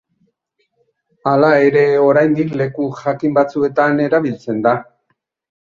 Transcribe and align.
Hala 1.31 1.51
ere, 1.67 1.83
oraindik 2.05 2.57
leku 2.63 2.89
jakin 3.03 3.39
batzuetan 3.39 4.05
erabiltzen 4.07 4.69
da. 4.69 4.79